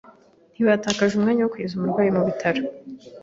[0.53, 2.61] Ntibatakaje umwanya wo kugeza umurwayi mu bitaro.